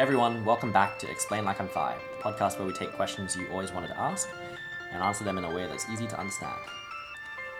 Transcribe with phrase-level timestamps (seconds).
[0.00, 3.46] everyone, welcome back to Explain Like I'm Five, the podcast where we take questions you
[3.52, 4.30] always wanted to ask
[4.94, 6.58] and answer them in a way that's easy to understand.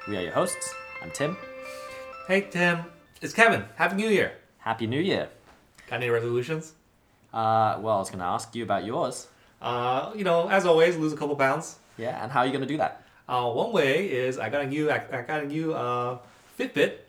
[0.08, 0.72] We are your hosts.
[1.03, 1.37] I'm Tim.
[2.26, 2.79] Hey Tim,
[3.21, 3.66] it's Kevin.
[3.76, 4.32] Happy New Year.
[4.56, 5.28] Happy New Year.
[5.87, 6.72] Got any resolutions?
[7.31, 9.28] Uh, well, I was going to ask you about yours.
[9.60, 11.77] Uh, you know, as always, lose a couple pounds.
[11.99, 13.03] Yeah, and how are you going to do that?
[13.28, 16.16] Uh, one way is I got a new I, I got a new uh,
[16.59, 17.00] Fitbit.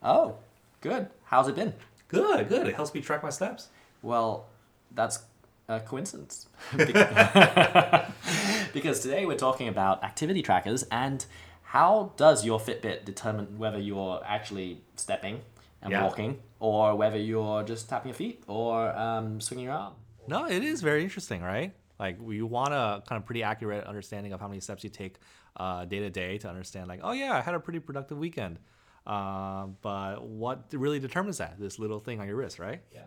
[0.00, 0.36] Oh,
[0.80, 1.08] good.
[1.24, 1.74] How's it been?
[2.06, 2.68] Good, good.
[2.68, 3.66] It helps me track my steps.
[4.00, 4.46] Well,
[4.94, 5.20] that's
[5.68, 6.46] a coincidence.
[8.72, 11.24] because today we're talking about activity trackers and
[11.62, 15.40] how does your Fitbit determine whether you're actually stepping
[15.82, 16.04] and Yeah.
[16.04, 19.94] walking or whether you're just tapping your feet or um, swinging your arm?
[20.28, 21.72] No, it is very interesting, right?
[21.98, 25.16] Like we want a kind of pretty accurate understanding of how many steps you take
[25.56, 28.58] uh, day to day to understand, like, oh yeah, I had a pretty productive weekend.
[29.06, 31.58] Uh, but what really determines that?
[31.58, 32.80] This little thing on your wrist, right?
[32.92, 33.02] Yeah.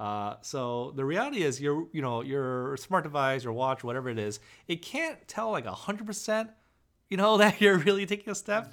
[0.00, 4.18] Uh, so the reality is, your you know your smart device, your watch, whatever it
[4.18, 6.48] is, it can't tell like hundred percent,
[7.10, 8.72] you know, that you're really taking a step.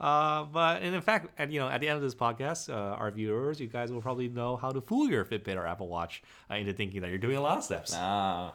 [0.00, 2.96] Uh, but and in fact, at you know, at the end of this podcast, uh,
[2.96, 6.22] our viewers, you guys will probably know how to fool your Fitbit or Apple Watch
[6.50, 7.92] uh, into thinking that you're doing a lot of steps.
[7.94, 8.54] Ah,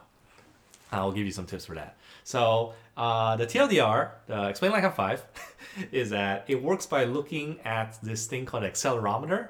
[0.91, 1.97] I'll give you some tips for that.
[2.23, 5.23] So uh, the TLDR, uh, explain like I'm five,
[5.91, 9.50] is that it works by looking at this thing called accelerometer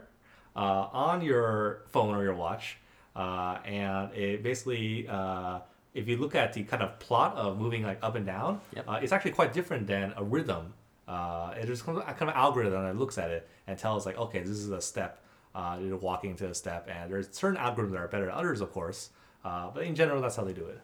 [0.61, 2.77] on your phone or your watch,
[3.15, 5.07] uh, and it basically.
[5.07, 5.59] Uh,
[5.93, 8.85] if you look at the kind of plot of moving like up and down, Yep.
[8.87, 10.73] uh, it's actually quite different than a rhythm.
[11.07, 14.15] Uh, it is kind of, kind of algorithm that looks at it and tells like,
[14.15, 15.23] okay, this is a step.
[15.55, 18.61] Uh, you're walking to a step, and there's certain algorithms that are better than others,
[18.61, 19.09] of course.
[19.43, 20.79] Uh, but in general, that's how they do it.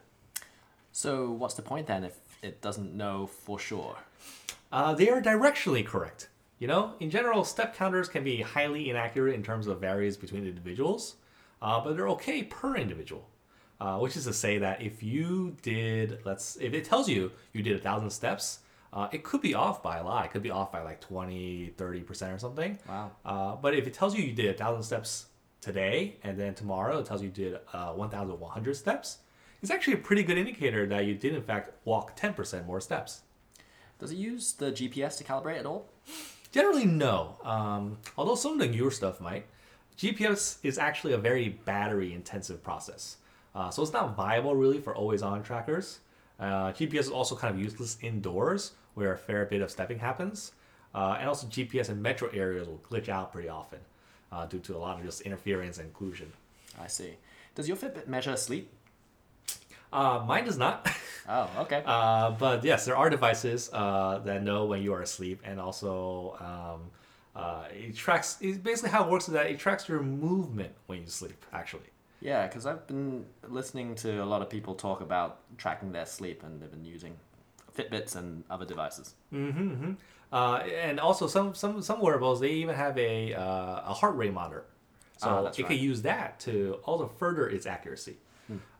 [0.90, 3.96] so what's the point then if it doesn't know for sure?
[4.72, 6.28] Uh, they are directionally correct.
[6.64, 10.46] You know, in general, step counters can be highly inaccurate in terms of varies between
[10.46, 11.16] individuals,
[11.60, 13.28] uh, but they're okay per individual.
[13.78, 17.62] Uh, which is to say that if you did, let's, if it tells you you
[17.62, 18.60] did a thousand steps,
[18.94, 20.24] uh, it could be off by a lot.
[20.24, 22.78] It could be off by like 20, 30% or something.
[22.88, 23.10] Wow.
[23.26, 25.26] Uh, but if it tells you you did a thousand steps
[25.60, 29.18] today, and then tomorrow it tells you you did uh, 1,100 steps,
[29.60, 33.20] it's actually a pretty good indicator that you did in fact walk 10% more steps.
[33.98, 35.90] Does it use the GPS to calibrate at all?
[36.54, 37.36] Generally, no.
[37.42, 39.46] Um, although some of the newer stuff might.
[39.98, 43.16] GPS is actually a very battery intensive process.
[43.56, 45.98] Uh, so it's not viable really for always on trackers.
[46.38, 50.52] Uh, GPS is also kind of useless indoors where a fair bit of stepping happens.
[50.94, 53.80] Uh, and also, GPS in metro areas will glitch out pretty often
[54.30, 56.28] uh, due to a lot of just interference and occlusion.
[56.80, 57.14] I see.
[57.56, 58.70] Does your Fitbit measure sleep?
[59.94, 60.88] Uh, mine does not.
[61.26, 61.82] Oh, okay.
[61.86, 66.36] Uh, but yes, there are devices uh, that know when you are asleep, and also
[66.38, 66.90] um,
[67.34, 68.36] uh, it tracks.
[68.42, 71.40] It basically how it works is that it tracks your movement when you sleep.
[71.50, 71.88] Actually,
[72.20, 76.42] Yeah, because I've been listening to a lot of people talk about tracking their sleep
[76.44, 77.14] and they've been using
[77.74, 79.14] Fitbits and other devices.
[80.30, 80.56] uh,
[80.86, 84.64] and also some some some wearables they even have a uh, a heart rate monitor,
[85.16, 88.16] so Ah, it can use that to also further its accuracy.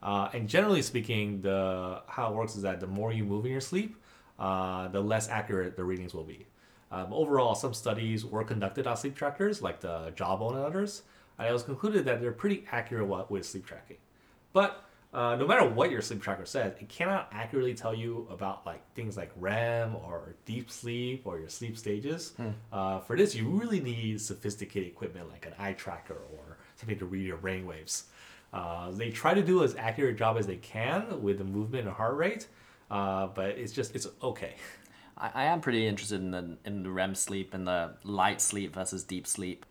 [0.03, 3.53] Uh, and generally speaking, the how it works is that the more you move in
[3.53, 3.97] your sleep,
[4.39, 6.47] uh, the less accurate the readings will be.
[6.93, 11.03] Um, overall, some studies were conducted on sleep trackers, like the Jawbone and others,
[11.39, 13.97] and it was concluded that they're pretty accurate with sleep tracking.
[14.53, 18.67] But uh, no matter what your sleep tracker says, it cannot accurately tell you about
[18.67, 22.33] like things like REM or deep sleep or your sleep stages.
[22.73, 27.07] Uh, for this, you really need sophisticated equipment like an eye tracker or something to
[27.07, 28.05] read your brain waves.
[28.55, 31.97] Uh, they try to do as accurate job as they can with the movement and
[31.97, 32.47] heart rate,
[32.89, 34.55] uh, but it's just it's okay.
[35.19, 38.73] I, I am pretty interested in the, in the REM sleep and the light sleep
[38.75, 39.67] versus deep sleep.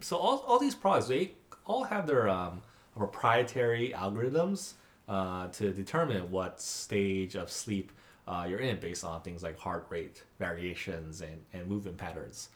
[0.00, 1.32] So all, all these products they
[1.64, 2.60] all have their um,
[2.96, 4.72] proprietary algorithms
[5.08, 7.92] uh, to determine what stage of sleep
[8.26, 12.48] uh, you're in based on things like heart rate variations and, and movement patterns.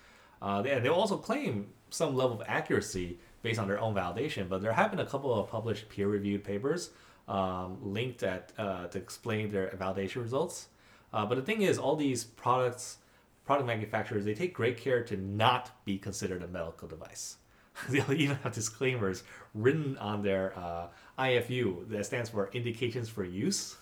[0.43, 4.49] Uh, they, and they also claim some level of accuracy based on their own validation,
[4.49, 6.91] but there have been a couple of published peer-reviewed papers
[7.29, 10.69] um, linked at uh, to explain their validation results.
[11.13, 12.99] Uh, but the thing is, all these products,
[13.45, 17.37] product manufacturers, they take great care to not be considered a medical device.
[17.89, 19.25] They'll even have disclaimers
[19.55, 20.87] written on their uh,
[21.19, 23.77] IFU that stands for indications for use.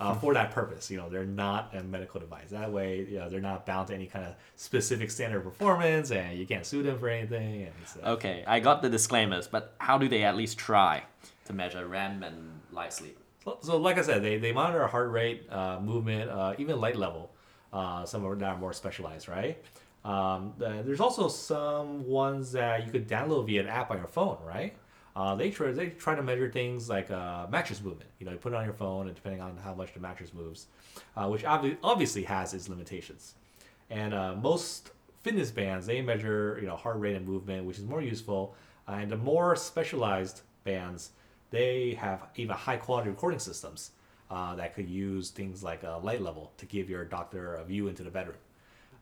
[0.00, 2.48] Uh, for that purpose, you know, they're not a medical device.
[2.50, 6.10] That way, you know, they're not bound to any kind of specific standard of performance,
[6.10, 7.68] and you can't sue them for anything.
[8.02, 11.02] Uh, Okay, I got the disclaimers, but how do they at least try
[11.44, 13.18] to measure REM and light sleep?
[13.44, 16.96] So, so like I said, they, they monitor heart rate, uh, movement, uh, even light
[16.96, 17.30] level.
[17.70, 19.62] Uh, some are that are more specialized, right?
[20.02, 24.06] Um, the- there's also some ones that you could download via an app on your
[24.06, 24.74] phone, right?
[25.16, 28.10] Uh, they try they try to measure things like uh, mattress movement.
[28.18, 30.32] You know, you put it on your phone, and depending on how much the mattress
[30.32, 30.66] moves,
[31.16, 33.34] uh, which obvi- obviously has its limitations.
[33.90, 34.90] And uh, most
[35.22, 38.54] fitness bands they measure you know heart rate and movement, which is more useful.
[38.88, 41.10] Uh, and the more specialized bands,
[41.50, 43.90] they have even high quality recording systems
[44.30, 47.88] uh, that could use things like a light level to give your doctor a view
[47.88, 48.38] into the bedroom.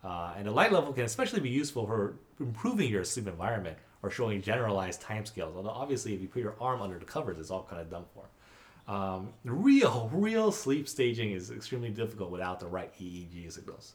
[0.03, 4.43] And the light level can especially be useful for improving your sleep environment or showing
[4.43, 5.57] generalized timescales.
[5.57, 8.05] Although obviously, if you put your arm under the covers, it's all kind of done
[8.15, 8.25] for.
[8.93, 13.95] Um, real, real sleep staging is extremely difficult without the right EEG signals.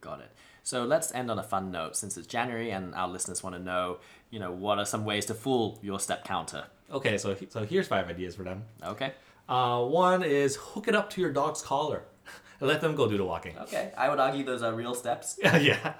[0.00, 0.30] Got it.
[0.62, 3.62] So let's end on a fun note since it's January and our listeners want to
[3.62, 3.98] know,
[4.30, 6.64] you know, what are some ways to fool your step counter?
[6.90, 8.64] Okay, so so here's five ideas for them.
[8.82, 9.12] Okay.
[9.48, 12.04] Uh, one is hook it up to your dog's collar
[12.60, 13.58] and let them go do the walking.
[13.58, 13.92] Okay.
[13.96, 15.38] I would argue those are real steps.
[15.42, 15.94] yeah.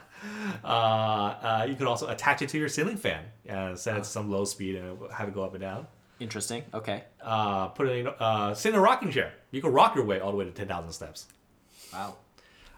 [0.65, 4.09] Uh, uh, you could also attach it to your ceiling fan and set it to
[4.09, 5.87] some low speed and have it go up and down.
[6.21, 6.63] Interesting.
[6.73, 7.05] Okay.
[7.21, 9.33] Uh, put it in, uh, sit in a rocking chair.
[9.51, 11.27] You can rock your way all the way to 10,000 steps.
[11.93, 12.17] Wow.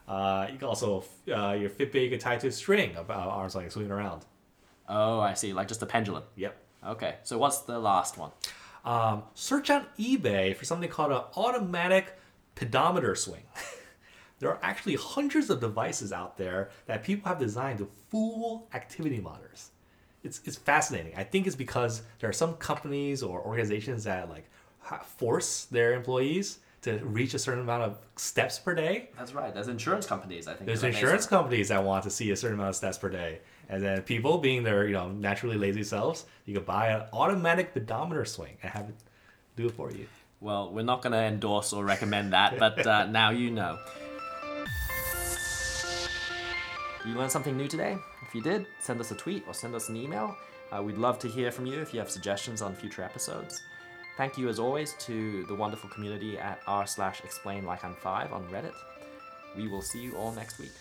[0.09, 3.55] Uh, you can also, uh, your Fitbit you can tie to a string about arms
[3.55, 4.25] length swinging around.
[4.89, 5.53] Oh, I see.
[5.53, 6.23] Like just a pendulum.
[6.37, 6.57] Yep.
[6.87, 7.17] Okay.
[7.23, 8.31] So what's the last one?
[8.85, 12.19] Um, search on eBay for something called an automatic
[12.55, 13.43] pedometer swing.
[14.45, 19.19] there are actually hundreds of devices out there that people have designed to fool activity
[19.19, 19.71] monitors.
[20.23, 21.15] It's, it's fascinating.
[21.17, 24.45] I think it's because there are some companies or organizations that like
[25.07, 29.09] force their employees to reach a certain amount of steps per day.
[29.17, 29.55] That's right.
[29.55, 30.67] There's insurance companies, I think.
[30.67, 33.39] There's insurance companies that want to see a certain amount of steps per day.
[33.71, 37.73] And then people being their, you know, naturally lazy selves, you could buy an automatic
[37.73, 38.97] pedometer swing and have it
[39.57, 40.07] do it for you.
[40.43, 43.79] Well, we're not going to endorse or recommend that, but uh, now you know.
[47.05, 47.99] You learned something new today?
[48.23, 50.35] If you did, send us a tweet or send us an email.
[50.73, 53.63] Uh, we'd love to hear from you if you have suggestions on future episodes.
[54.17, 58.33] Thank you, as always, to the wonderful community at r slash explain like I'm five
[58.33, 58.75] on Reddit.
[59.55, 60.73] We will see you all next week.